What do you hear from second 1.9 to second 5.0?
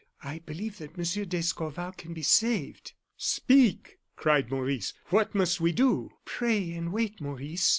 can be saved." "Speak!" cried Maurice;